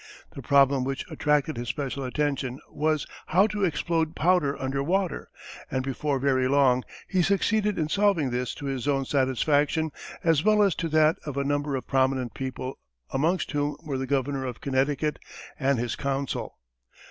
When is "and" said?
5.69-5.83, 15.59-15.77